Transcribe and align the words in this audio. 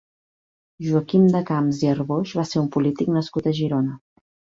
Joaquim 0.85 1.27
de 1.35 1.41
Camps 1.49 1.81
i 1.87 1.89
Arboix 1.91 2.33
va 2.39 2.45
ser 2.53 2.61
un 2.63 2.71
polític 2.77 3.13
nascut 3.19 3.51
a 3.53 3.55
Girona. 3.59 3.95